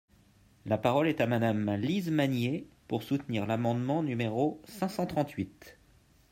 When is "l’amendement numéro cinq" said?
3.45-4.89